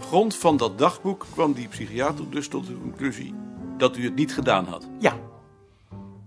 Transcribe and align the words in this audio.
Op 0.00 0.06
grond 0.06 0.36
van 0.36 0.56
dat 0.56 0.78
dagboek 0.78 1.26
kwam 1.32 1.52
die 1.52 1.68
psychiater 1.68 2.30
dus 2.30 2.48
tot 2.48 2.66
de 2.66 2.78
conclusie 2.78 3.34
dat 3.76 3.96
u 3.96 4.04
het 4.04 4.14
niet 4.14 4.34
gedaan 4.34 4.64
had. 4.64 4.88
Ja. 4.98 5.20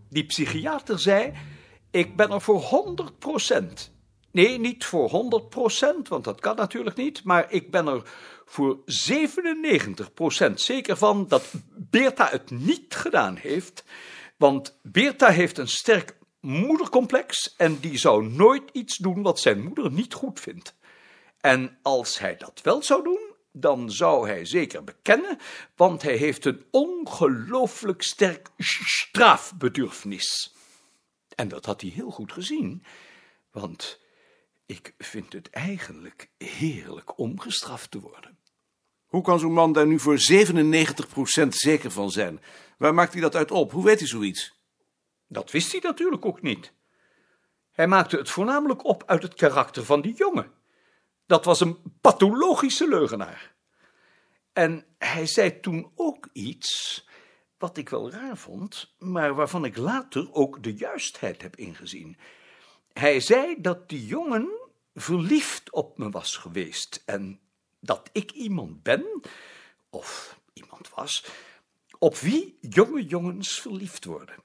Die 0.10 0.26
psychiater 0.26 1.00
zei, 1.00 1.34
ik 1.92 2.16
ben 2.16 2.32
er 2.32 2.42
voor 2.42 2.60
100 2.60 3.20
procent. 3.20 3.92
Nee, 4.32 4.60
niet 4.60 4.86
voor 4.86 5.10
100 5.10 5.50
procent, 5.50 6.08
want 6.08 6.24
dat 6.24 6.40
kan 6.40 6.56
natuurlijk 6.56 6.96
niet, 6.96 7.24
maar 7.24 7.52
ik 7.52 7.72
ben 7.72 7.88
er 7.88 8.02
voor 8.46 8.78
97 8.86 10.14
procent 10.14 10.62
zeker 10.62 10.98
van 10.98 11.28
dat 11.28 11.54
Beerta 11.76 12.28
het 12.30 12.52
niet 12.52 12.96
gedaan 12.96 13.36
heeft, 13.36 13.84
want 14.38 14.80
Beerta 14.82 15.30
heeft 15.30 15.58
een 15.58 15.68
sterk 15.68 16.18
moedercomplex 16.40 17.56
en 17.58 17.80
die 17.80 17.98
zou 17.98 18.28
nooit 18.28 18.70
iets 18.72 18.98
doen 18.98 19.22
wat 19.22 19.40
zijn 19.40 19.64
moeder 19.64 19.92
niet 19.92 20.14
goed 20.14 20.40
vindt. 20.40 20.76
En 21.40 21.78
als 21.82 22.20
hij 22.20 22.38
dat 22.38 22.60
wel 22.64 22.84
zou 22.84 23.04
doen, 23.04 23.33
dan 23.54 23.92
zou 23.92 24.28
hij 24.28 24.46
zeker 24.46 24.84
bekennen, 24.84 25.38
want 25.76 26.02
hij 26.02 26.16
heeft 26.16 26.46
een 26.46 26.66
ongelooflijk 26.72 28.02
sterk 28.02 28.50
strafbedürfnis. 28.58 30.56
En 31.36 31.48
dat 31.48 31.66
had 31.66 31.82
hij 31.82 31.90
heel 31.90 32.12
goed 32.12 32.32
gezien, 32.32 32.84
want 33.52 34.00
ik 34.66 34.94
vind 34.98 35.34
het 35.34 35.50
eigenlijk 35.50 36.30
heerlijk 36.38 37.18
om 37.18 37.40
gestraft 37.40 37.92
te 37.92 38.00
worden. 38.00 38.38
Hoe 39.06 39.22
kan 39.22 39.40
zo'n 39.40 39.54
man 39.54 39.74
daar 39.74 39.88
nu 39.88 40.00
voor 40.00 40.18
97% 40.18 41.48
zeker 41.48 41.92
van 41.92 42.12
zijn? 42.12 42.42
Waar 42.78 42.94
maakt 42.94 43.14
hij 43.14 43.22
dat 43.22 43.36
uit 43.36 43.52
op? 43.52 43.72
Hoe 43.72 43.84
weet 43.84 44.00
hij 44.00 44.08
zoiets? 44.08 44.54
Dat 45.28 45.52
wist 45.52 45.72
hij 45.72 45.82
natuurlijk 45.84 46.26
ook 46.26 46.42
niet. 46.42 46.74
Hij 47.72 47.88
maakte 47.88 48.18
het 48.18 48.30
voornamelijk 48.30 48.86
op 48.86 49.04
uit 49.06 49.24
het 49.24 49.34
karakter 49.34 49.86
van 49.86 50.02
die 50.02 50.14
jongen. 50.14 50.52
Dat 51.26 51.46
was 51.46 51.60
een 51.60 51.78
pathologische 52.02 52.88
leugenaar. 52.88 53.54
En 54.54 54.86
hij 54.98 55.26
zei 55.26 55.60
toen 55.60 55.92
ook 55.96 56.30
iets 56.34 57.04
wat 57.58 57.78
ik 57.78 57.90
wel 57.90 58.12
raar 58.12 58.38
vond, 58.38 58.94
maar 58.98 59.36
waarvan 59.36 59.66
ik 59.66 59.78
later 59.78 60.34
ook 60.34 60.64
de 60.64 60.74
juistheid 60.74 61.42
heb 61.42 61.56
ingezien. 61.56 62.18
Hij 62.94 63.20
zei 63.20 63.62
dat 63.62 63.90
die 63.90 64.06
jongen 64.06 64.50
verliefd 64.94 65.72
op 65.72 65.98
me 65.98 66.10
was 66.10 66.36
geweest 66.36 67.04
en 67.06 67.40
dat 67.80 68.10
ik 68.12 68.32
iemand 68.32 68.84
ben, 68.84 69.22
of 69.90 70.40
iemand 70.54 70.90
was, 70.90 71.26
op 72.00 72.18
wie 72.18 72.58
jonge 72.62 73.06
jongens 73.06 73.62
verliefd 73.62 74.06
worden. 74.06 74.36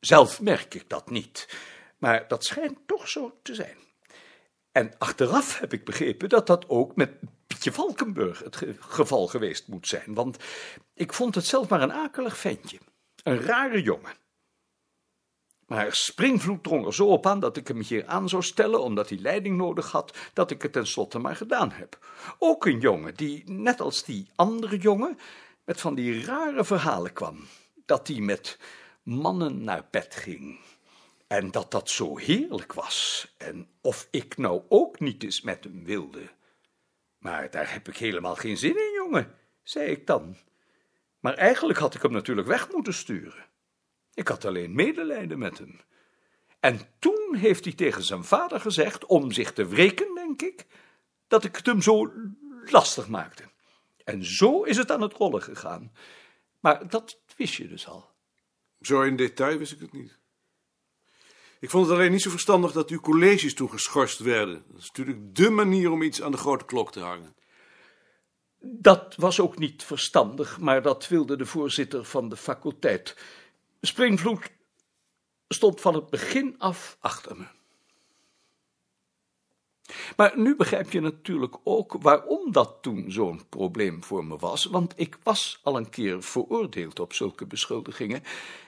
Zelf 0.00 0.40
merk 0.40 0.74
ik 0.74 0.88
dat 0.88 1.10
niet, 1.10 1.56
maar 1.98 2.28
dat 2.28 2.44
schijnt 2.44 2.78
toch 2.86 3.08
zo 3.08 3.38
te 3.42 3.54
zijn. 3.54 3.76
En 4.76 4.94
achteraf 4.98 5.58
heb 5.58 5.72
ik 5.72 5.84
begrepen 5.84 6.28
dat 6.28 6.46
dat 6.46 6.68
ook 6.68 6.96
met 6.96 7.10
Pietje 7.46 7.72
Valkenburg 7.72 8.38
het 8.38 8.62
geval 8.78 9.26
geweest 9.26 9.68
moet 9.68 9.86
zijn, 9.86 10.14
want 10.14 10.36
ik 10.94 11.12
vond 11.12 11.34
het 11.34 11.46
zelf 11.46 11.68
maar 11.68 11.82
een 11.82 11.92
akelig 11.92 12.36
ventje, 12.38 12.78
een 13.22 13.40
rare 13.40 13.82
jongen. 13.82 14.14
Maar 15.66 15.92
Springvloed 15.94 16.62
drong 16.62 16.86
er 16.86 16.94
zo 16.94 17.06
op 17.06 17.26
aan 17.26 17.40
dat 17.40 17.56
ik 17.56 17.68
hem 17.68 17.80
hier 17.80 18.06
aan 18.06 18.28
zou 18.28 18.42
stellen, 18.42 18.82
omdat 18.82 19.08
hij 19.08 19.18
leiding 19.18 19.56
nodig 19.56 19.90
had, 19.90 20.16
dat 20.32 20.50
ik 20.50 20.62
het 20.62 20.72
tenslotte 20.72 21.18
maar 21.18 21.36
gedaan 21.36 21.70
heb. 21.72 21.98
Ook 22.38 22.66
een 22.66 22.80
jongen 22.80 23.14
die, 23.14 23.50
net 23.50 23.80
als 23.80 24.04
die 24.04 24.30
andere 24.34 24.78
jongen, 24.78 25.18
met 25.64 25.80
van 25.80 25.94
die 25.94 26.24
rare 26.24 26.64
verhalen 26.64 27.12
kwam. 27.12 27.38
Dat 27.86 28.08
hij 28.08 28.20
met 28.20 28.58
mannen 29.02 29.64
naar 29.64 29.86
bed 29.90 30.14
ging. 30.14 30.60
En 31.26 31.50
dat 31.50 31.70
dat 31.70 31.90
zo 31.90 32.16
heerlijk 32.16 32.72
was. 32.72 33.26
En 33.38 33.68
of 33.80 34.08
ik 34.10 34.36
nou 34.36 34.62
ook 34.68 35.00
niet 35.00 35.22
eens 35.22 35.40
met 35.40 35.64
hem 35.64 35.84
wilde. 35.84 36.30
Maar 37.18 37.50
daar 37.50 37.72
heb 37.72 37.88
ik 37.88 37.96
helemaal 37.96 38.36
geen 38.36 38.56
zin 38.56 38.76
in, 38.76 38.92
jongen, 38.94 39.34
zei 39.62 39.90
ik 39.90 40.06
dan. 40.06 40.36
Maar 41.20 41.34
eigenlijk 41.34 41.78
had 41.78 41.94
ik 41.94 42.02
hem 42.02 42.12
natuurlijk 42.12 42.46
weg 42.46 42.72
moeten 42.72 42.94
sturen. 42.94 43.46
Ik 44.14 44.28
had 44.28 44.44
alleen 44.44 44.74
medelijden 44.74 45.38
met 45.38 45.58
hem. 45.58 45.80
En 46.60 46.80
toen 46.98 47.34
heeft 47.34 47.64
hij 47.64 47.74
tegen 47.74 48.02
zijn 48.02 48.24
vader 48.24 48.60
gezegd, 48.60 49.06
om 49.06 49.32
zich 49.32 49.52
te 49.52 49.66
wreken, 49.66 50.14
denk 50.14 50.42
ik, 50.42 50.66
dat 51.26 51.44
ik 51.44 51.56
het 51.56 51.66
hem 51.66 51.82
zo 51.82 52.12
lastig 52.64 53.08
maakte. 53.08 53.42
En 54.04 54.24
zo 54.24 54.62
is 54.62 54.76
het 54.76 54.90
aan 54.90 55.00
het 55.00 55.12
rollen 55.12 55.42
gegaan. 55.42 55.92
Maar 56.60 56.88
dat 56.88 57.20
wist 57.36 57.54
je 57.54 57.68
dus 57.68 57.86
al. 57.88 58.10
Zo 58.80 59.02
in 59.02 59.16
detail 59.16 59.58
wist 59.58 59.72
ik 59.72 59.80
het 59.80 59.92
niet. 59.92 60.18
Ik 61.60 61.70
vond 61.70 61.86
het 61.86 61.94
alleen 61.94 62.12
niet 62.12 62.22
zo 62.22 62.30
verstandig 62.30 62.72
dat 62.72 62.90
uw 62.90 63.00
colleges 63.00 63.54
toen 63.54 63.70
geschorst 63.70 64.18
werden. 64.18 64.64
Dat 64.68 64.80
is 64.80 64.86
natuurlijk 64.86 65.34
dé 65.34 65.50
manier 65.50 65.90
om 65.90 66.02
iets 66.02 66.22
aan 66.22 66.30
de 66.30 66.36
grote 66.36 66.64
klok 66.64 66.92
te 66.92 67.00
hangen. 67.00 67.34
Dat 68.60 69.14
was 69.16 69.40
ook 69.40 69.58
niet 69.58 69.84
verstandig, 69.84 70.58
maar 70.58 70.82
dat 70.82 71.08
wilde 71.08 71.36
de 71.36 71.46
voorzitter 71.46 72.04
van 72.04 72.28
de 72.28 72.36
faculteit. 72.36 73.16
Springvloed 73.80 74.50
stond 75.48 75.80
van 75.80 75.94
het 75.94 76.10
begin 76.10 76.54
af 76.58 76.96
achter 77.00 77.36
me. 77.36 77.44
Maar 80.16 80.32
nu 80.36 80.56
begrijp 80.56 80.92
je 80.92 81.00
natuurlijk 81.00 81.56
ook 81.64 81.96
waarom 82.00 82.52
dat 82.52 82.76
toen 82.80 83.04
zo'n 83.12 83.42
probleem 83.48 84.04
voor 84.04 84.24
me 84.24 84.36
was, 84.36 84.64
want 84.64 84.92
ik 84.96 85.18
was 85.22 85.60
al 85.62 85.76
een 85.76 85.88
keer 85.88 86.22
veroordeeld 86.22 87.00
op 87.00 87.12
zulke 87.12 87.46
beschuldigingen 87.46 88.22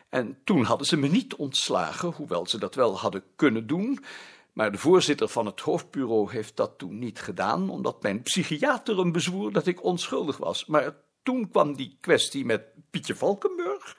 en 0.09 0.39
toen 0.45 0.63
hadden 0.63 0.87
ze 0.87 0.97
me 0.97 1.09
niet 1.09 1.35
ontslagen, 1.35 2.13
hoewel 2.13 2.47
ze 2.47 2.59
dat 2.59 2.75
wel 2.75 2.99
hadden 2.99 3.23
kunnen 3.37 3.67
doen, 3.67 4.05
maar 4.53 4.73
de 4.73 4.79
voorzitter 4.79 5.29
van 5.29 5.47
het 5.47 5.61
hoofdbureau 5.61 6.31
heeft 6.31 6.57
dat 6.57 6.79
toen 6.79 6.99
niet 6.99 7.21
gedaan, 7.21 7.71
omdat 7.71 8.03
mijn 8.03 8.23
psychiater 8.23 8.99
hem 8.99 9.13
bezwoer 9.13 9.53
dat 9.53 9.67
ik 9.67 9.85
onschuldig 9.85 10.37
was. 10.37 10.67
Maar 10.67 10.97
toen 11.23 11.51
kwam 11.51 11.77
die 11.77 11.97
kwestie 12.01 12.45
met 12.45 12.63
Pietje 12.91 13.15
Valkenburg 13.15 13.97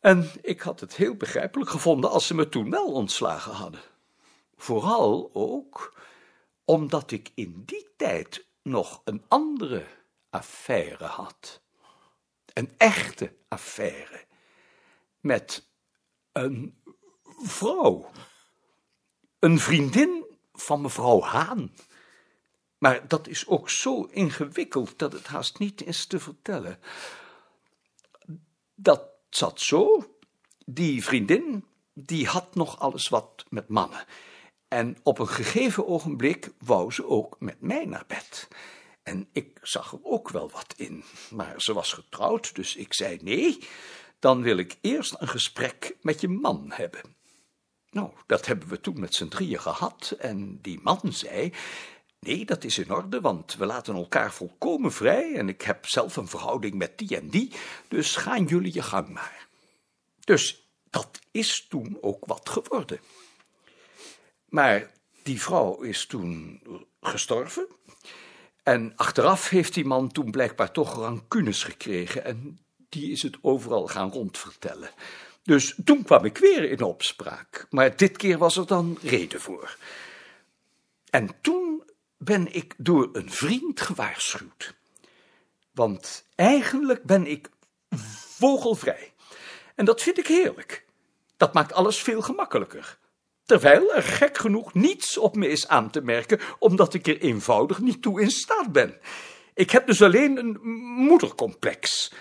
en 0.00 0.30
ik 0.42 0.60
had 0.60 0.80
het 0.80 0.96
heel 0.96 1.14
begrijpelijk 1.14 1.70
gevonden 1.70 2.10
als 2.10 2.26
ze 2.26 2.34
me 2.34 2.48
toen 2.48 2.70
wel 2.70 2.92
ontslagen 2.92 3.52
hadden. 3.52 3.80
Vooral 4.56 5.30
ook 5.32 5.92
omdat 6.70 7.10
ik 7.10 7.32
in 7.34 7.62
die 7.66 7.88
tijd 7.96 8.46
nog 8.62 9.00
een 9.04 9.24
andere 9.28 9.86
affaire 10.28 11.04
had. 11.04 11.60
Een 12.52 12.70
echte 12.76 13.36
affaire. 13.48 14.24
Met 15.20 15.68
een 16.32 16.82
vrouw. 17.42 18.10
Een 19.38 19.58
vriendin 19.58 20.24
van 20.52 20.80
mevrouw 20.80 21.22
Haan. 21.22 21.74
Maar 22.78 23.08
dat 23.08 23.26
is 23.26 23.46
ook 23.46 23.70
zo 23.70 24.02
ingewikkeld 24.02 24.98
dat 24.98 25.12
het 25.12 25.26
haast 25.26 25.58
niet 25.58 25.82
is 25.82 26.06
te 26.06 26.20
vertellen. 26.20 26.78
Dat 28.74 29.02
zat 29.30 29.60
zo. 29.60 30.14
Die 30.66 31.04
vriendin, 31.04 31.64
die 31.92 32.26
had 32.26 32.54
nog 32.54 32.78
alles 32.78 33.08
wat 33.08 33.44
met 33.48 33.68
mannen. 33.68 34.04
En 34.70 34.96
op 35.02 35.18
een 35.18 35.28
gegeven 35.28 35.86
ogenblik 35.86 36.50
wou 36.58 36.92
ze 36.92 37.06
ook 37.06 37.36
met 37.38 37.60
mij 37.60 37.84
naar 37.84 38.04
bed. 38.06 38.48
En 39.02 39.28
ik 39.32 39.58
zag 39.62 39.92
er 39.92 39.98
ook 40.02 40.30
wel 40.30 40.50
wat 40.50 40.74
in, 40.76 41.04
maar 41.30 41.54
ze 41.56 41.72
was 41.72 41.92
getrouwd, 41.92 42.54
dus 42.54 42.76
ik 42.76 42.94
zei 42.94 43.18
nee, 43.22 43.58
dan 44.18 44.42
wil 44.42 44.56
ik 44.56 44.76
eerst 44.80 45.14
een 45.18 45.28
gesprek 45.28 45.96
met 46.00 46.20
je 46.20 46.28
man 46.28 46.72
hebben. 46.72 47.00
Nou, 47.90 48.10
dat 48.26 48.46
hebben 48.46 48.68
we 48.68 48.80
toen 48.80 49.00
met 49.00 49.14
z'n 49.14 49.28
drieën 49.28 49.60
gehad, 49.60 50.14
en 50.18 50.58
die 50.62 50.80
man 50.82 51.00
zei, 51.12 51.52
nee, 52.20 52.44
dat 52.44 52.64
is 52.64 52.78
in 52.78 52.92
orde, 52.92 53.20
want 53.20 53.54
we 53.54 53.66
laten 53.66 53.94
elkaar 53.94 54.32
volkomen 54.32 54.92
vrij, 54.92 55.34
en 55.34 55.48
ik 55.48 55.62
heb 55.62 55.86
zelf 55.86 56.16
een 56.16 56.28
verhouding 56.28 56.74
met 56.74 56.98
die 56.98 57.16
en 57.16 57.28
die, 57.28 57.52
dus 57.88 58.16
gaan 58.16 58.44
jullie 58.44 58.74
je 58.74 58.82
gang 58.82 59.08
maar. 59.08 59.48
Dus 60.20 60.70
dat 60.90 61.20
is 61.30 61.66
toen 61.68 61.98
ook 62.00 62.26
wat 62.26 62.48
geworden. 62.48 63.00
Maar 64.50 64.90
die 65.22 65.42
vrouw 65.42 65.80
is 65.80 66.06
toen 66.06 66.60
gestorven. 67.00 67.66
En 68.62 68.92
achteraf 68.96 69.48
heeft 69.48 69.74
die 69.74 69.84
man 69.84 70.12
toen 70.12 70.30
blijkbaar 70.30 70.72
toch 70.72 70.94
rancunes 70.94 71.64
gekregen. 71.64 72.24
En 72.24 72.58
die 72.88 73.10
is 73.10 73.22
het 73.22 73.38
overal 73.40 73.86
gaan 73.86 74.10
rondvertellen. 74.10 74.90
Dus 75.42 75.74
toen 75.84 76.02
kwam 76.02 76.24
ik 76.24 76.38
weer 76.38 76.70
in 76.70 76.82
opspraak. 76.82 77.66
Maar 77.70 77.96
dit 77.96 78.16
keer 78.16 78.38
was 78.38 78.56
er 78.56 78.66
dan 78.66 78.98
reden 79.02 79.40
voor. 79.40 79.76
En 81.10 81.30
toen 81.40 81.82
ben 82.16 82.54
ik 82.54 82.74
door 82.76 83.08
een 83.12 83.30
vriend 83.30 83.80
gewaarschuwd. 83.80 84.74
Want 85.72 86.26
eigenlijk 86.34 87.02
ben 87.02 87.26
ik 87.26 87.50
vogelvrij. 88.36 89.12
En 89.74 89.84
dat 89.84 90.02
vind 90.02 90.18
ik 90.18 90.26
heerlijk. 90.26 90.86
Dat 91.36 91.54
maakt 91.54 91.72
alles 91.72 92.02
veel 92.02 92.22
gemakkelijker. 92.22 92.98
Terwijl 93.50 93.94
er 93.94 94.02
gek 94.02 94.38
genoeg 94.38 94.74
niets 94.74 95.18
op 95.18 95.36
me 95.36 95.48
is 95.48 95.68
aan 95.68 95.90
te 95.90 96.00
merken, 96.00 96.40
omdat 96.58 96.94
ik 96.94 97.06
er 97.06 97.20
eenvoudig 97.20 97.80
niet 97.80 98.02
toe 98.02 98.20
in 98.20 98.30
staat 98.30 98.72
ben. 98.72 98.98
Ik 99.54 99.70
heb 99.70 99.86
dus 99.86 100.02
alleen 100.02 100.36
een 100.36 100.58
moedercomplex. 101.06 102.12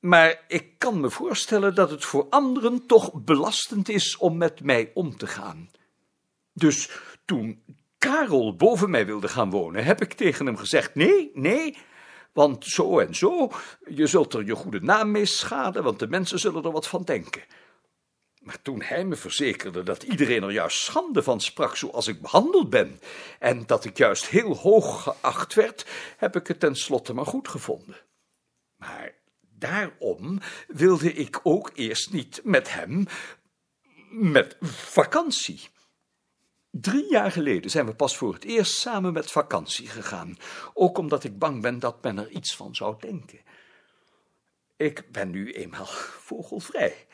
Maar 0.00 0.44
ik 0.48 0.78
kan 0.78 1.00
me 1.00 1.10
voorstellen 1.10 1.74
dat 1.74 1.90
het 1.90 2.04
voor 2.04 2.26
anderen 2.30 2.86
toch 2.86 3.12
belastend 3.14 3.88
is 3.88 4.16
om 4.16 4.36
met 4.36 4.62
mij 4.62 4.90
om 4.94 5.16
te 5.16 5.26
gaan. 5.26 5.70
Dus 6.52 6.90
toen 7.24 7.62
Karel 7.98 8.56
boven 8.56 8.90
mij 8.90 9.06
wilde 9.06 9.28
gaan 9.28 9.50
wonen, 9.50 9.84
heb 9.84 10.00
ik 10.00 10.12
tegen 10.12 10.46
hem 10.46 10.56
gezegd: 10.56 10.94
nee, 10.94 11.30
nee, 11.32 11.76
want 12.32 12.64
zo 12.64 12.98
en 12.98 13.14
zo, 13.14 13.50
je 13.88 14.06
zult 14.06 14.34
er 14.34 14.44
je 14.44 14.54
goede 14.54 14.80
naam 14.80 15.10
mee 15.10 15.26
schaden, 15.26 15.82
want 15.82 15.98
de 15.98 16.08
mensen 16.08 16.38
zullen 16.38 16.64
er 16.64 16.72
wat 16.72 16.88
van 16.88 17.02
denken. 17.02 17.42
Maar 18.44 18.62
toen 18.62 18.82
hij 18.82 19.04
me 19.04 19.16
verzekerde 19.16 19.82
dat 19.82 20.02
iedereen 20.02 20.42
er 20.42 20.50
juist 20.50 20.78
schande 20.78 21.22
van 21.22 21.40
sprak 21.40 21.76
zoals 21.76 22.06
ik 22.06 22.20
behandeld 22.20 22.70
ben, 22.70 23.00
en 23.38 23.66
dat 23.66 23.84
ik 23.84 23.96
juist 23.96 24.26
heel 24.26 24.56
hoog 24.56 25.02
geacht 25.02 25.54
werd, 25.54 25.86
heb 26.16 26.36
ik 26.36 26.46
het 26.46 26.60
tenslotte 26.60 27.12
maar 27.12 27.26
goed 27.26 27.48
gevonden. 27.48 27.96
Maar 28.76 29.14
daarom 29.40 30.40
wilde 30.66 31.12
ik 31.12 31.40
ook 31.42 31.70
eerst 31.74 32.12
niet 32.12 32.40
met 32.44 32.72
hem 32.72 33.06
met 34.10 34.56
vakantie. 34.60 35.68
Drie 36.70 37.10
jaar 37.10 37.30
geleden 37.30 37.70
zijn 37.70 37.86
we 37.86 37.94
pas 37.94 38.16
voor 38.16 38.34
het 38.34 38.44
eerst 38.44 38.78
samen 38.78 39.12
met 39.12 39.30
vakantie 39.30 39.88
gegaan, 39.88 40.36
ook 40.74 40.98
omdat 40.98 41.24
ik 41.24 41.38
bang 41.38 41.62
ben 41.62 41.78
dat 41.78 42.02
men 42.02 42.18
er 42.18 42.30
iets 42.30 42.56
van 42.56 42.74
zou 42.74 42.96
denken. 43.00 43.40
Ik 44.76 45.12
ben 45.12 45.30
nu 45.30 45.52
eenmaal 45.52 45.86
vogelvrij. 45.86 47.06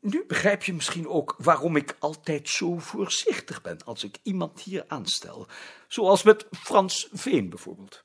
Nu 0.00 0.24
begrijp 0.26 0.62
je 0.62 0.74
misschien 0.74 1.08
ook 1.08 1.34
waarom 1.38 1.76
ik 1.76 1.96
altijd 1.98 2.48
zo 2.48 2.78
voorzichtig 2.78 3.62
ben 3.62 3.84
als 3.84 4.04
ik 4.04 4.18
iemand 4.22 4.60
hier 4.60 4.84
aanstel, 4.88 5.46
zoals 5.88 6.22
met 6.22 6.46
Frans 6.50 7.08
Veen 7.12 7.48
bijvoorbeeld. 7.48 8.04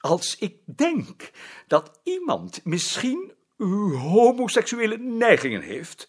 Als 0.00 0.36
ik 0.36 0.60
denk 0.64 1.30
dat 1.66 2.00
iemand 2.02 2.64
misschien 2.64 3.32
homoseksuele 3.56 4.98
neigingen 4.98 5.62
heeft, 5.62 6.08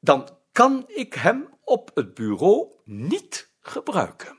dan 0.00 0.28
kan 0.52 0.84
ik 0.86 1.14
hem 1.14 1.48
op 1.64 1.90
het 1.94 2.14
bureau 2.14 2.72
niet 2.84 3.50
gebruiken. 3.60 4.34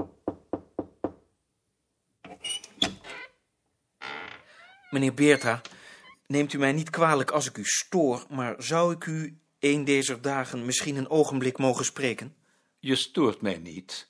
Meneer 4.89 5.13
Beerta, 5.13 5.61
neemt 6.27 6.53
u 6.53 6.57
mij 6.57 6.71
niet 6.71 6.89
kwalijk 6.89 7.31
als 7.31 7.47
ik 7.47 7.57
u 7.57 7.63
stoor, 7.63 8.25
maar 8.29 8.55
zou 8.57 8.93
ik 8.93 9.05
u 9.05 9.39
een 9.59 9.83
deze 9.83 10.19
dagen 10.19 10.65
misschien 10.65 10.95
een 10.95 11.09
ogenblik 11.09 11.57
mogen 11.57 11.85
spreken? 11.85 12.35
Je 12.79 12.95
stoort 12.95 13.41
mij 13.41 13.57
niet. 13.57 14.07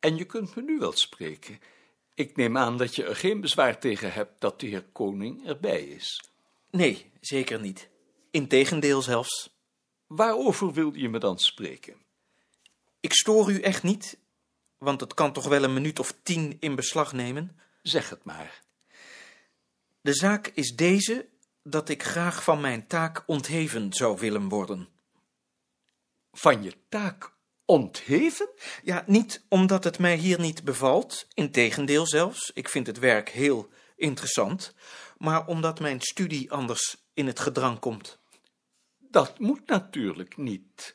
En 0.00 0.16
je 0.16 0.24
kunt 0.24 0.54
me 0.54 0.62
nu 0.62 0.78
wel 0.78 0.92
spreken. 0.92 1.58
Ik 2.14 2.36
neem 2.36 2.56
aan 2.56 2.76
dat 2.76 2.94
je 2.94 3.04
er 3.04 3.16
geen 3.16 3.40
bezwaar 3.40 3.80
tegen 3.80 4.12
hebt 4.12 4.40
dat 4.40 4.60
de 4.60 4.66
heer 4.66 4.84
Koning 4.92 5.46
erbij 5.46 5.82
is. 5.82 6.24
Nee, 6.70 7.10
zeker 7.20 7.60
niet. 7.60 7.88
Integendeel 8.30 9.02
zelfs. 9.02 9.50
Waarover 10.06 10.72
wilde 10.72 10.98
je 10.98 11.08
me 11.08 11.18
dan 11.18 11.38
spreken? 11.38 11.96
Ik 13.00 13.12
stoor 13.12 13.50
u 13.50 13.60
echt 13.60 13.82
niet, 13.82 14.18
want 14.78 15.00
het 15.00 15.14
kan 15.14 15.32
toch 15.32 15.48
wel 15.48 15.62
een 15.62 15.72
minuut 15.72 15.98
of 15.98 16.14
tien 16.22 16.56
in 16.60 16.74
beslag 16.74 17.12
nemen. 17.12 17.56
Zeg 17.82 18.10
het 18.10 18.24
maar. 18.24 18.62
De 20.00 20.14
zaak 20.14 20.46
is 20.46 20.76
deze 20.76 21.28
dat 21.62 21.88
ik 21.88 22.02
graag 22.02 22.42
van 22.44 22.60
mijn 22.60 22.86
taak 22.86 23.22
ontheven 23.26 23.92
zou 23.92 24.18
willen 24.18 24.48
worden. 24.48 24.88
Van 26.32 26.62
je 26.62 26.74
taak 26.88 27.32
ontheven? 27.64 28.48
Ja, 28.82 29.04
niet 29.06 29.44
omdat 29.48 29.84
het 29.84 29.98
mij 29.98 30.16
hier 30.16 30.40
niet 30.40 30.64
bevalt, 30.64 31.26
integendeel 31.34 32.06
zelfs, 32.06 32.50
ik 32.54 32.68
vind 32.68 32.86
het 32.86 32.98
werk 32.98 33.28
heel 33.28 33.68
interessant, 33.96 34.74
maar 35.18 35.46
omdat 35.46 35.80
mijn 35.80 36.00
studie 36.00 36.52
anders 36.52 36.96
in 37.14 37.26
het 37.26 37.40
gedrang 37.40 37.78
komt. 37.78 38.18
Dat 38.98 39.38
moet 39.38 39.66
natuurlijk 39.66 40.36
niet. 40.36 40.94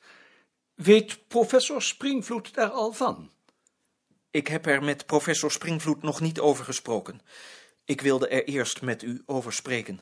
Weet 0.74 1.28
professor 1.28 1.82
Springvloed 1.82 2.54
daar 2.54 2.70
al 2.70 2.94
van? 2.94 3.32
Ik 4.32 4.48
heb 4.48 4.66
er 4.66 4.84
met 4.84 5.06
professor 5.06 5.52
Springvloed 5.52 6.02
nog 6.02 6.22
niet 6.22 6.40
over 6.40 6.66
gesproken. 6.66 7.22
Ik 7.86 8.02
wilde 8.02 8.28
er 8.28 8.46
eerst 8.48 8.82
met 8.82 9.04
u 9.04 9.24
over 9.26 9.54
spreken. 9.54 10.00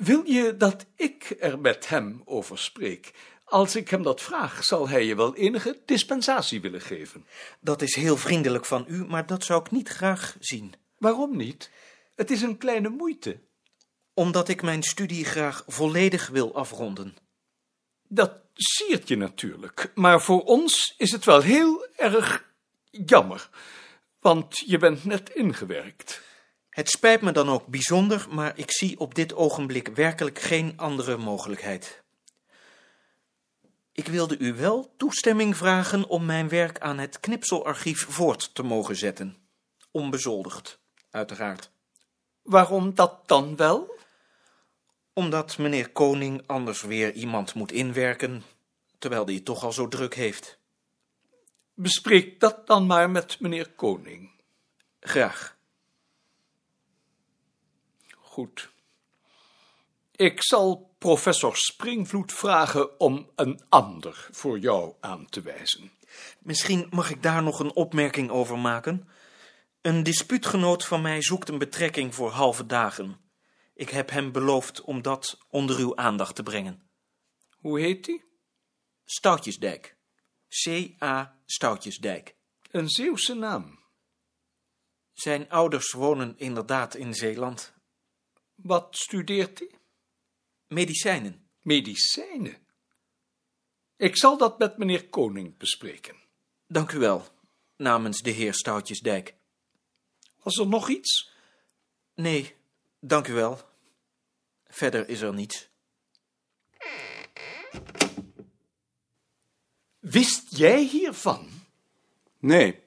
Wil 0.00 0.22
je 0.24 0.56
dat 0.56 0.86
ik 0.96 1.36
er 1.38 1.58
met 1.58 1.88
hem 1.88 2.22
over 2.24 2.58
spreek? 2.58 3.12
Als 3.44 3.76
ik 3.76 3.88
hem 3.88 4.02
dat 4.02 4.20
vraag, 4.20 4.64
zal 4.64 4.88
hij 4.88 5.04
je 5.04 5.14
wel 5.14 5.36
enige 5.36 5.80
dispensatie 5.84 6.60
willen 6.60 6.80
geven. 6.80 7.26
Dat 7.60 7.82
is 7.82 7.94
heel 7.94 8.16
vriendelijk 8.16 8.64
van 8.64 8.84
u, 8.88 9.04
maar 9.04 9.26
dat 9.26 9.44
zou 9.44 9.60
ik 9.60 9.70
niet 9.70 9.88
graag 9.88 10.36
zien. 10.38 10.74
Waarom 10.98 11.36
niet? 11.36 11.70
Het 12.14 12.30
is 12.30 12.42
een 12.42 12.58
kleine 12.58 12.88
moeite. 12.88 13.40
Omdat 14.14 14.48
ik 14.48 14.62
mijn 14.62 14.82
studie 14.82 15.24
graag 15.24 15.64
volledig 15.66 16.28
wil 16.28 16.54
afronden. 16.54 17.16
Dat 18.08 18.32
siert 18.54 19.08
je 19.08 19.16
natuurlijk, 19.16 19.92
maar 19.94 20.22
voor 20.22 20.42
ons 20.42 20.94
is 20.96 21.12
het 21.12 21.24
wel 21.24 21.40
heel 21.40 21.86
erg 21.96 22.44
jammer, 22.90 23.48
want 24.20 24.58
je 24.58 24.78
bent 24.78 25.04
net 25.04 25.30
ingewerkt. 25.30 26.22
Het 26.70 26.88
spijt 26.88 27.20
me 27.20 27.32
dan 27.32 27.48
ook 27.48 27.66
bijzonder, 27.66 28.26
maar 28.30 28.58
ik 28.58 28.72
zie 28.72 28.98
op 28.98 29.14
dit 29.14 29.34
ogenblik 29.34 29.88
werkelijk 29.88 30.38
geen 30.38 30.72
andere 30.76 31.16
mogelijkheid. 31.16 32.02
Ik 33.92 34.06
wilde 34.06 34.38
u 34.38 34.54
wel 34.54 34.94
toestemming 34.96 35.56
vragen 35.56 36.08
om 36.08 36.24
mijn 36.24 36.48
werk 36.48 36.80
aan 36.80 36.98
het 36.98 37.20
knipselarchief 37.20 38.06
voort 38.08 38.54
te 38.54 38.62
mogen 38.62 38.96
zetten. 38.96 39.36
Onbezoldigd, 39.90 40.80
uiteraard. 41.10 41.70
Waarom 42.42 42.94
dat 42.94 43.28
dan 43.28 43.56
wel? 43.56 43.98
Omdat 45.12 45.58
meneer 45.58 45.90
Koning 45.90 46.42
anders 46.46 46.82
weer 46.82 47.12
iemand 47.12 47.54
moet 47.54 47.72
inwerken, 47.72 48.42
terwijl 48.98 49.24
hij 49.24 49.34
het 49.34 49.44
toch 49.44 49.64
al 49.64 49.72
zo 49.72 49.88
druk 49.88 50.14
heeft. 50.14 50.58
Bespreek 51.74 52.40
dat 52.40 52.66
dan 52.66 52.86
maar 52.86 53.10
met 53.10 53.40
meneer 53.40 53.70
Koning. 53.70 54.30
Graag. 55.00 55.58
Goed. 58.30 58.70
Ik 60.12 60.42
zal 60.42 60.94
professor 60.98 61.56
Springvloed 61.56 62.32
vragen 62.32 63.00
om 63.00 63.30
een 63.34 63.60
ander 63.68 64.28
voor 64.30 64.58
jou 64.58 64.94
aan 65.00 65.26
te 65.26 65.40
wijzen. 65.40 65.92
Misschien 66.38 66.86
mag 66.90 67.10
ik 67.10 67.22
daar 67.22 67.42
nog 67.42 67.60
een 67.60 67.74
opmerking 67.74 68.30
over 68.30 68.58
maken. 68.58 69.08
Een 69.80 70.02
dispuutgenoot 70.02 70.86
van 70.86 71.02
mij 71.02 71.22
zoekt 71.22 71.48
een 71.48 71.58
betrekking 71.58 72.14
voor 72.14 72.30
halve 72.30 72.66
dagen. 72.66 73.20
Ik 73.74 73.90
heb 73.90 74.10
hem 74.10 74.32
beloofd 74.32 74.80
om 74.80 75.02
dat 75.02 75.38
onder 75.48 75.78
uw 75.78 75.96
aandacht 75.96 76.34
te 76.34 76.42
brengen. 76.42 76.90
Hoe 77.58 77.80
heet 77.80 78.04
die? 78.04 78.24
Stoutjesdijk. 79.04 79.96
C.A. 80.64 81.38
Stoutjesdijk. 81.46 82.36
Een 82.70 82.88
Zeeuwse 82.88 83.34
naam. 83.34 83.78
Zijn 85.12 85.48
ouders 85.48 85.92
wonen 85.92 86.38
inderdaad 86.38 86.94
in 86.94 87.14
Zeeland. 87.14 87.78
Wat 88.62 88.96
studeert 88.96 89.58
hij? 89.58 89.70
Medicijnen. 90.66 91.48
Medicijnen. 91.62 92.56
Ik 93.96 94.16
zal 94.16 94.38
dat 94.38 94.58
met 94.58 94.76
meneer 94.76 95.08
Koning 95.08 95.56
bespreken. 95.56 96.16
Dank 96.66 96.92
u 96.92 96.98
wel, 96.98 97.26
namens 97.76 98.20
de 98.22 98.30
heer 98.30 98.54
Stoutjesdijk. 98.54 99.34
Was 100.42 100.58
er 100.58 100.66
nog 100.66 100.88
iets? 100.88 101.30
Nee, 102.14 102.54
dank 103.00 103.28
u 103.28 103.32
wel. 103.32 103.60
Verder 104.66 105.08
is 105.08 105.20
er 105.20 105.34
niets. 105.34 105.68
Wist 109.98 110.56
jij 110.56 110.82
hiervan? 110.82 111.48
Nee. 112.38 112.82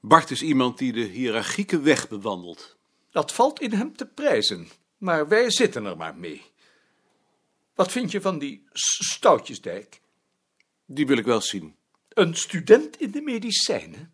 Bart 0.00 0.30
is 0.30 0.42
iemand 0.42 0.78
die 0.78 0.92
de 0.92 1.04
hiërarchieke 1.04 1.80
weg 1.80 2.08
bewandelt. 2.08 2.78
Dat 3.10 3.32
valt 3.32 3.60
in 3.60 3.72
hem 3.72 3.96
te 3.96 4.06
prijzen, 4.06 4.68
maar 4.98 5.28
wij 5.28 5.50
zitten 5.50 5.84
er 5.84 5.96
maar 5.96 6.16
mee. 6.16 6.42
Wat 7.74 7.92
vind 7.92 8.10
je 8.10 8.20
van 8.20 8.38
die 8.38 8.64
Stoutjesdijk? 8.72 10.00
Die 10.84 11.06
wil 11.06 11.18
ik 11.18 11.24
wel 11.24 11.40
zien. 11.40 11.76
Een 12.08 12.34
student 12.34 13.00
in 13.00 13.10
de 13.10 13.20
medicijnen? 13.20 14.12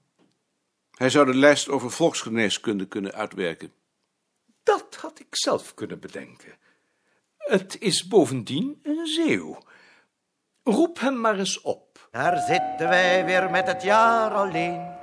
Hij 0.91 1.11
zou 1.11 1.27
de 1.27 1.35
lijst 1.35 1.69
over 1.69 1.91
volksgeneeskunde 1.91 2.87
kunnen 2.87 3.13
uitwerken. 3.13 3.73
Dat 4.63 4.97
had 5.01 5.21
ik 5.21 5.27
zelf 5.31 5.75
kunnen 5.75 6.01
bedenken. 6.01 6.59
Het 7.39 7.81
is 7.81 8.07
bovendien 8.07 8.81
een 8.83 9.07
zeeuw. 9.07 9.59
Roep 10.63 11.01
hem 11.01 11.21
maar 11.21 11.39
eens 11.39 11.61
op. 11.61 12.09
Daar 12.11 12.39
zitten 12.39 12.89
wij 12.89 13.25
weer 13.25 13.51
met 13.51 13.67
het 13.67 13.83
jaar 13.83 14.31
alleen. 14.31 14.96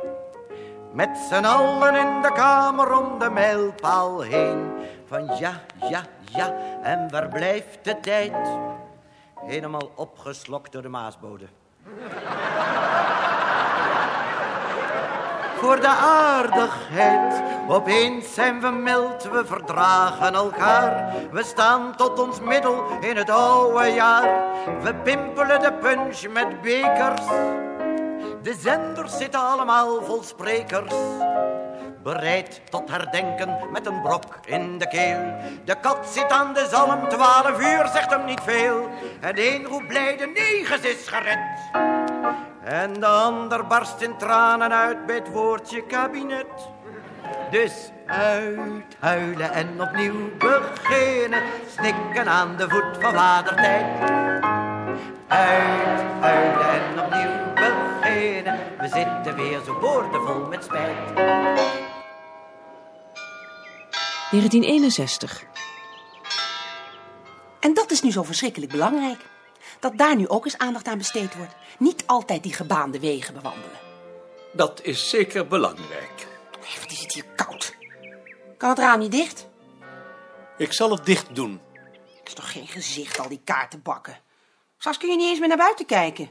Met 0.94 1.18
z'n 1.30 1.46
allen 1.46 1.96
in 1.96 2.22
de 2.22 2.32
kamer 2.32 2.98
om 2.98 3.20
de 3.20 3.30
mijlpaal 3.30 4.22
heen. 4.22 4.72
Van 5.08 5.36
ja, 5.40 5.62
ja, 5.90 6.02
ja, 6.32 6.54
en 6.82 7.10
waar 7.12 7.28
blijft 7.28 7.80
de 7.82 8.00
tijd? 8.00 8.34
Helemaal 9.46 9.92
opgeslokt 9.96 10.72
door 10.72 10.82
de 10.82 10.90
maasbode. 10.90 11.46
Voor 15.58 15.80
de 15.80 15.96
aardigheid, 16.02 17.44
opeens 17.68 18.34
zijn 18.34 18.62
we 18.62 18.70
mild, 18.70 19.24
we 19.24 19.46
verdragen 19.46 20.34
elkaar. 20.34 21.14
We 21.32 21.44
staan 21.44 21.96
tot 21.96 22.20
ons 22.20 22.40
middel 22.40 22.84
in 23.00 23.16
het 23.16 23.30
oude 23.30 23.88
jaar. 23.88 24.44
We 24.82 24.96
pimpelen 24.96 25.62
de 25.62 25.74
punch 25.74 26.28
met 26.28 26.62
bekers. 26.62 27.26
De 28.44 28.54
zenders 28.60 29.18
zitten 29.18 29.40
allemaal 29.40 30.04
vol 30.04 30.24
sprekers. 30.24 30.94
Bereid 32.04 32.62
tot 32.70 32.90
herdenken 32.90 33.58
met 33.72 33.86
een 33.86 34.02
brok 34.02 34.40
in 34.46 34.78
de 34.78 34.88
keel. 34.88 35.36
De 35.66 35.80
kat 35.80 36.08
zit 36.12 36.32
aan 36.32 36.54
de 36.54 36.68
zalm, 36.72 37.10
twaalf 37.10 37.60
uur 37.60 37.88
zegt 37.94 38.10
hem 38.10 38.26
niet 38.26 38.42
veel. 38.44 38.90
En 39.22 39.36
één 39.36 39.66
roept 39.66 39.88
blij, 39.88 40.18
de 40.18 40.26
negens 40.26 40.82
is 40.82 41.08
gered. 41.08 41.40
En 42.64 42.94
de 42.94 43.06
ander 43.06 43.68
barst 43.68 44.02
in 44.02 44.18
tranen 44.18 44.74
uit 44.74 45.06
bij 45.06 45.16
het 45.16 45.32
woordje 45.32 45.86
kabinet. 45.86 46.70
Dus 47.52 47.92
uithuilen 48.06 49.52
en 49.52 49.82
opnieuw 49.82 50.38
beginnen. 50.38 51.42
Snikken 51.68 52.28
aan 52.28 52.56
de 52.58 52.70
voet 52.70 52.98
van 53.00 53.14
vadertijd. 53.14 54.12
Uithuilen 55.28 56.70
en 56.70 57.04
opnieuw 57.06 57.54
beginnen. 57.54 57.93
We 58.24 58.88
zitten 58.88 59.36
weer 59.36 59.62
zo 59.66 59.80
boordevol 59.80 60.46
met 60.48 60.64
spijt. 60.64 61.16
1961. 64.32 65.44
En 67.60 67.74
dat 67.74 67.92
is 67.92 68.02
nu 68.02 68.12
zo 68.12 68.24
verschrikkelijk 68.24 68.72
belangrijk. 68.72 69.20
Dat 69.80 69.98
daar 69.98 70.16
nu 70.16 70.28
ook 70.28 70.46
eens 70.46 70.58
aandacht 70.58 70.88
aan 70.88 70.98
besteed 70.98 71.36
wordt. 71.36 71.54
Niet 71.80 72.04
altijd 72.06 72.44
die 72.44 72.54
gebaande 72.54 73.00
wegen 73.00 73.34
bewandelen. 73.34 73.80
Dat 74.54 74.82
is 74.84 75.10
zeker 75.10 75.48
belangrijk. 75.48 76.28
Nee, 76.62 76.80
wat 76.82 76.92
is 76.92 77.00
het 77.00 77.14
hier 77.14 77.26
koud. 77.36 77.76
Kan 78.58 78.70
het 78.70 78.80
raam 78.80 79.00
niet 79.00 79.12
dicht? 79.12 79.48
Ik 80.58 80.74
zal 80.74 80.92
het 80.92 81.06
dicht 81.06 81.36
doen. 81.36 81.62
Het 82.20 82.28
is 82.28 82.34
toch 82.34 82.52
geen 82.52 82.68
gezicht, 82.68 83.20
al 83.20 83.30
die 83.30 83.42
kaartenbakken. 83.44 84.20
Straks 84.78 84.98
kun 84.98 85.10
je 85.10 85.16
niet 85.16 85.30
eens 85.30 85.40
meer 85.40 85.48
naar 85.48 85.58
buiten 85.58 85.86
kijken. 85.86 86.30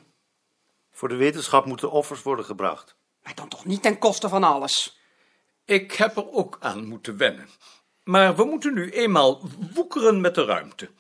Voor 0.93 1.09
de 1.09 1.17
wetenschap 1.17 1.67
moeten 1.67 1.91
offers 1.91 2.23
worden 2.23 2.45
gebracht. 2.45 2.95
Maar 3.23 3.35
dan 3.35 3.49
toch 3.49 3.65
niet 3.65 3.83
ten 3.83 3.99
koste 3.99 4.29
van 4.29 4.45
alles. 4.45 5.01
Ik 5.65 5.93
heb 5.93 6.17
er 6.17 6.33
ook 6.33 6.57
aan 6.61 6.87
moeten 6.87 7.17
wennen. 7.17 7.49
Maar 8.05 8.37
we 8.37 8.45
moeten 8.45 8.75
nu 8.75 8.91
eenmaal 8.91 9.41
woekeren 9.75 10.21
met 10.21 10.35
de 10.35 10.45
ruimte. 10.45 10.91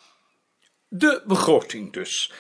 De 0.88 1.22
begroting 1.26 1.92
dus. 1.92 2.32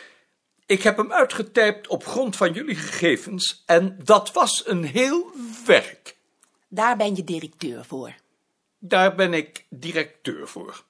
Ik 0.66 0.82
heb 0.82 0.96
hem 0.96 1.12
uitgetypt 1.12 1.88
op 1.88 2.06
grond 2.06 2.36
van 2.36 2.52
jullie 2.52 2.74
gegevens 2.74 3.62
en 3.66 3.98
dat 4.04 4.32
was 4.32 4.66
een 4.66 4.84
heel 4.84 5.30
werk. 5.66 6.16
Daar 6.68 6.96
ben 6.96 7.16
je 7.16 7.24
directeur 7.24 7.84
voor. 7.84 8.14
Daar 8.78 9.14
ben 9.14 9.34
ik 9.34 9.66
directeur 9.68 10.48
voor. 10.48 10.84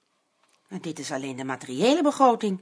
En 0.69 0.81
dit 0.81 0.99
is 0.99 1.12
alleen 1.12 1.37
de 1.37 1.45
materiële 1.45 2.02
begroting. 2.02 2.61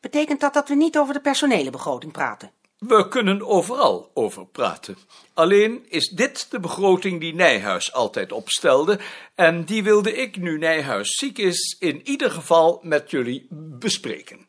Betekent 0.00 0.40
dat 0.40 0.54
dat 0.54 0.68
we 0.68 0.74
niet 0.74 0.98
over 0.98 1.14
de 1.14 1.20
personele 1.20 1.70
begroting 1.70 2.12
praten? 2.12 2.50
We 2.78 3.08
kunnen 3.08 3.46
overal 3.46 4.10
over 4.14 4.46
praten. 4.46 4.96
Alleen 5.34 5.86
is 5.88 6.08
dit 6.08 6.50
de 6.50 6.60
begroting 6.60 7.20
die 7.20 7.34
Nijhuis 7.34 7.92
altijd 7.92 8.32
opstelde, 8.32 8.98
en 9.34 9.64
die 9.64 9.82
wilde 9.82 10.12
ik, 10.12 10.36
nu 10.36 10.58
Nijhuis 10.58 11.16
ziek 11.16 11.38
is, 11.38 11.76
in 11.78 12.08
ieder 12.08 12.30
geval 12.30 12.80
met 12.82 13.10
jullie 13.10 13.46
bespreken. 13.50 14.46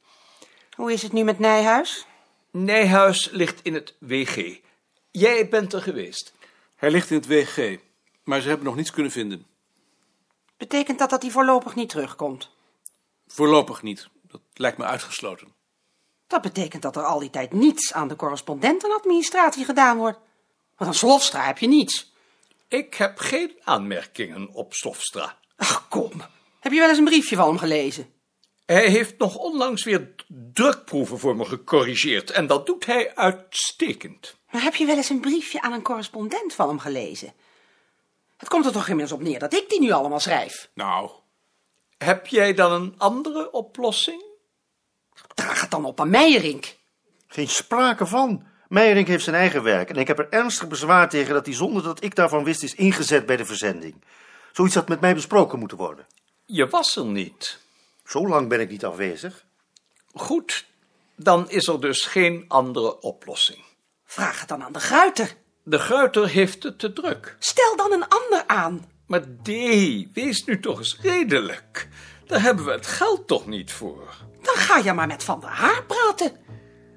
Hoe 0.75 0.93
is 0.93 1.01
het 1.01 1.12
nu 1.12 1.24
met 1.24 1.39
Nijhuis? 1.39 2.05
Nijhuis 2.51 3.29
ligt 3.31 3.60
in 3.62 3.74
het 3.74 3.96
WG. 4.00 4.60
Jij 5.12 5.50
bent 5.50 5.74
er 5.74 5.81
geweest. 5.81 6.34
Hij 6.75 6.91
ligt 6.91 7.10
in 7.10 7.17
het 7.17 7.27
WG, 7.27 7.77
maar 8.24 8.41
ze 8.41 8.48
hebben 8.48 8.65
nog 8.65 8.75
niets 8.75 8.91
kunnen 8.91 9.12
vinden. 9.12 9.46
Betekent 10.57 11.00
dat 11.00 11.10
dat 11.10 11.22
hij 11.22 11.31
voorlopig 11.31 11.75
niet 11.75 11.89
terugkomt? 11.89 12.50
Voorlopig 13.27 13.81
niet. 13.81 14.07
Dat 14.22 14.41
lijkt 14.53 14.77
me 14.77 14.84
uitgesloten. 14.84 15.57
Dat 16.27 16.41
betekent 16.41 16.81
dat 16.81 16.96
er 16.96 17.03
al 17.03 17.19
die 17.19 17.29
tijd 17.29 17.53
niets 17.53 17.93
aan 17.93 18.07
de 18.07 18.15
correspondentenadministratie 18.15 19.65
gedaan 19.65 19.98
wordt. 19.98 20.19
Want 20.77 20.89
aan 20.89 20.98
Slofstra 20.98 21.46
heb 21.46 21.57
je 21.57 21.67
niets. 21.67 22.12
Ik 22.67 22.93
heb 22.93 23.17
geen 23.17 23.51
aanmerkingen 23.63 24.50
op 24.53 24.74
Slofstra. 24.74 25.38
Ach, 25.55 25.88
kom. 25.88 26.12
Heb 26.60 26.72
je 26.72 26.79
wel 26.79 26.89
eens 26.89 26.98
een 26.98 27.03
briefje 27.03 27.36
van 27.36 27.48
hem 27.48 27.57
gelezen? 27.57 28.10
Hij 28.65 28.88
heeft 28.88 29.17
nog 29.17 29.36
onlangs 29.36 29.84
weer 29.84 30.15
drukproeven 30.27 31.19
voor 31.19 31.36
me 31.36 31.46
gecorrigeerd 31.46 32.31
en 32.31 32.48
dat 32.48 32.65
doet 32.65 32.86
hij 32.86 33.15
uitstekend. 33.15 34.36
Maar 34.51 34.62
heb 34.62 34.75
je 34.75 34.86
wel 34.86 34.96
eens 34.96 35.10
een 35.10 35.19
briefje 35.19 35.62
aan 35.62 35.74
een 35.74 35.81
correspondent 35.81 36.53
van 36.53 36.67
hem 36.67 36.79
gelezen? 36.79 37.34
Het 38.38 38.50
komt 38.50 38.65
er 38.65 38.72
toch 38.72 38.88
inmiddels 38.88 39.19
op 39.19 39.25
neer 39.25 39.39
dat 39.39 39.53
ik 39.53 39.69
die 39.69 39.79
nu 39.79 39.91
allemaal 39.91 40.19
schrijf? 40.19 40.69
Nou, 40.74 41.10
Heb 41.98 42.27
jij 42.27 42.53
dan 42.53 42.72
een 42.72 42.96
andere 42.98 43.51
oplossing? 43.51 44.26
Draag 45.34 45.62
het 45.62 45.72
dan 45.72 45.86
op 45.86 46.00
aan 46.00 46.10
Meijerink. 46.10 46.76
Geen 47.28 47.48
sprake 47.48 48.06
van. 48.06 48.46
Meijerink 48.68 49.08
heeft 49.08 49.24
zijn 49.24 49.36
eigen 49.36 49.64
werk 49.64 49.90
en 49.90 49.96
ik 49.96 50.08
heb 50.08 50.20
er 50.20 50.30
ernstig 50.30 50.68
bezwaar 50.68 51.10
tegen 51.10 51.34
dat 51.34 51.46
hij 51.46 51.56
zonder 51.56 51.84
dat 51.84 52.04
ik 52.04 52.16
daarvan 52.16 52.44
wist 52.44 52.64
is 52.64 52.76
ingezet 52.76 53.26
bij 53.26 53.38
de 53.38 53.46
verzending. 53.46 54.04
Zoiets 54.52 54.76
had 54.76 54.88
met 54.88 55.00
mij 55.00 55.14
besproken 55.14 55.60
moeten 55.60 55.78
worden. 55.78 56.06
Je 56.46 56.68
was 56.68 56.96
er 56.96 57.06
niet. 57.06 57.60
Zo 58.06 58.28
lang 58.28 58.50
ben 58.50 58.60
ik 58.60 58.70
niet 58.70 58.86
afwezig. 58.86 59.46
Goed, 60.14 60.66
dan 61.16 61.50
is 61.50 61.68
er 61.68 61.82
dus 61.82 62.06
geen 62.06 62.46
andere 62.48 63.00
oplossing. 63.00 63.64
Vraag 64.06 64.40
het 64.40 64.50
dan 64.50 64.64
aan 64.64 64.74
de 64.74 64.80
Gruiter. 64.80 65.36
De 65.64 65.80
Gruiter 65.80 66.28
heeft 66.28 66.64
het 66.64 66.80
te 66.80 66.94
druk. 66.94 67.36
Stel 67.40 67.76
dan 67.76 67.92
een 67.92 68.08
ander 68.08 68.44
aan. 68.48 68.92
Maar 69.08 69.22
D, 69.22 69.48
wees 70.14 70.46
nu 70.46 70.60
toch 70.60 70.78
eens 70.78 70.98
redelijk. 71.02 71.88
Daar 72.26 72.42
hebben 72.42 72.66
we 72.66 72.72
het 72.72 72.88
geld 72.88 73.28
toch 73.28 73.48
niet 73.48 73.72
voor. 73.72 74.26
Dan 74.48 74.56
ga 74.56 74.77
je 74.77 74.94
maar 74.94 75.08
met 75.08 75.24
Van 75.24 75.39
der 75.39 75.50
Haar 75.50 75.84
praten. 75.84 76.32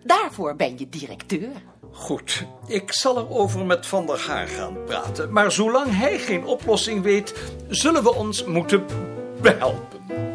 Daarvoor 0.05 0.57
ben 0.57 0.79
je 0.79 0.89
directeur. 0.89 1.51
Goed, 1.93 2.47
ik 2.67 2.93
zal 2.93 3.19
erover 3.19 3.65
met 3.67 3.87
Van 3.87 4.07
der 4.07 4.25
Haar 4.27 4.49
gaan 4.49 4.85
praten. 4.85 5.33
Maar 5.33 5.53
zolang 5.53 5.97
hij 5.97 6.19
geen 6.19 6.45
oplossing 6.45 7.03
weet, 7.03 7.35
zullen 7.69 8.03
we 8.03 8.15
ons 8.15 8.45
moeten 8.45 8.85
behelpen. 9.41 10.30